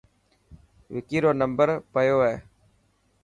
[0.93, 2.35] وڪي رو نمبر پيو هي.